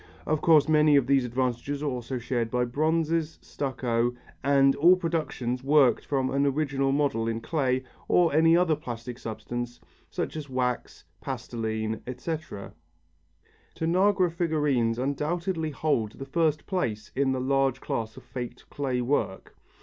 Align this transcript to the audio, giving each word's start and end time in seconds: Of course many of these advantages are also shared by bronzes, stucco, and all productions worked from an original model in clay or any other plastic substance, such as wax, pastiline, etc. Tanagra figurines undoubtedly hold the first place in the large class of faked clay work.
Of 0.25 0.41
course 0.41 0.67
many 0.67 0.95
of 0.95 1.05
these 1.05 1.25
advantages 1.25 1.83
are 1.83 1.87
also 1.87 2.17
shared 2.17 2.49
by 2.49 2.65
bronzes, 2.65 3.37
stucco, 3.43 4.15
and 4.43 4.75
all 4.77 4.95
productions 4.95 5.63
worked 5.63 6.07
from 6.07 6.31
an 6.31 6.43
original 6.47 6.91
model 6.91 7.27
in 7.27 7.39
clay 7.39 7.83
or 8.07 8.33
any 8.33 8.57
other 8.57 8.75
plastic 8.75 9.19
substance, 9.19 9.79
such 10.09 10.35
as 10.35 10.49
wax, 10.49 11.03
pastiline, 11.21 12.01
etc. 12.07 12.73
Tanagra 13.75 14.31
figurines 14.31 14.97
undoubtedly 14.97 15.69
hold 15.69 16.13
the 16.13 16.25
first 16.25 16.65
place 16.65 17.11
in 17.15 17.31
the 17.31 17.39
large 17.39 17.79
class 17.79 18.17
of 18.17 18.23
faked 18.23 18.67
clay 18.71 19.01
work. 19.01 19.55